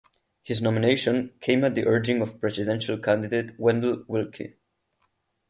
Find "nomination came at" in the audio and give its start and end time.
0.63-1.75